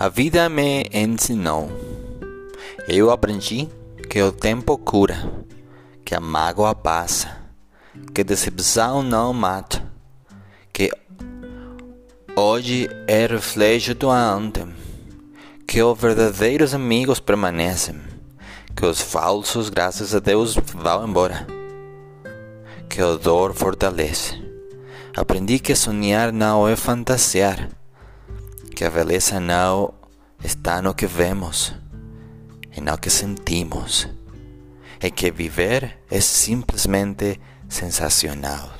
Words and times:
A 0.00 0.08
vida 0.08 0.48
me 0.48 0.88
ensinou. 0.94 1.68
Eu 2.88 3.10
aprendi 3.10 3.68
que 4.08 4.22
o 4.22 4.32
tempo 4.32 4.78
cura, 4.78 5.30
que 6.06 6.14
a 6.14 6.20
mágoa 6.20 6.74
passa, 6.74 7.36
que 8.14 8.24
decepção 8.24 9.02
não 9.02 9.34
mata, 9.34 9.86
que 10.72 10.90
hoje 12.34 12.88
é 13.06 13.26
reflexo 13.26 13.94
do 13.94 14.08
ontem, 14.08 14.74
que 15.68 15.82
os 15.82 16.00
verdadeiros 16.00 16.72
amigos 16.72 17.20
permanecem, 17.20 18.00
que 18.74 18.86
os 18.86 19.02
falsos, 19.02 19.68
graças 19.68 20.14
a 20.14 20.18
Deus, 20.18 20.54
vão 20.54 21.06
embora, 21.06 21.46
que 22.88 23.02
o 23.02 23.18
dor 23.18 23.52
fortalece. 23.52 24.42
Aprendi 25.14 25.58
que 25.58 25.74
sonhar 25.74 26.32
não 26.32 26.66
é 26.66 26.74
fantasiar 26.74 27.68
que 28.80 28.86
a 28.86 28.88
beleza 28.88 29.38
não 29.38 29.92
está 30.42 30.80
no 30.80 30.94
que 30.94 31.06
vemos, 31.06 31.74
e 32.74 32.80
no 32.80 32.96
que 32.96 33.10
sentimos, 33.10 34.08
e 35.02 35.10
que 35.10 35.30
viver 35.30 35.98
é 36.10 36.18
simplesmente 36.18 37.38
sensacional. 37.68 38.70